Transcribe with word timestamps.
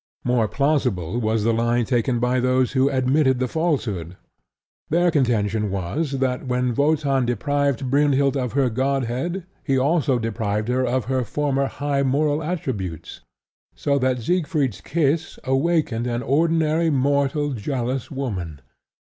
More 0.25 0.47
plausible 0.47 1.19
was 1.21 1.43
the 1.43 1.53
line 1.53 1.85
taken 1.85 2.19
by 2.19 2.39
those 2.39 2.71
who 2.71 2.89
admitted 2.89 3.37
the 3.37 3.47
falsehood. 3.47 4.17
Their 4.89 5.11
contention 5.11 5.69
was 5.69 6.13
that 6.13 6.47
when 6.47 6.73
Wotan 6.73 7.27
deprived 7.27 7.87
Brynhild 7.91 8.35
of 8.35 8.53
her 8.53 8.71
Godhead, 8.71 9.45
he 9.63 9.77
also 9.77 10.17
deprived 10.17 10.69
her 10.69 10.83
of 10.83 11.05
her 11.05 11.23
former 11.23 11.67
high 11.67 12.01
moral 12.01 12.41
attributes; 12.41 13.21
so 13.75 13.99
that 13.99 14.23
Siegfried's 14.23 14.81
kiss 14.81 15.37
awakened 15.43 16.07
an 16.07 16.23
ordinary 16.23 16.89
mortal 16.89 17.51
jealous 17.51 18.09
woman. 18.09 18.59